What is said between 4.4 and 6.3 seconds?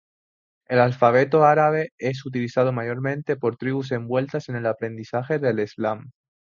en el aprendizaje del Islam.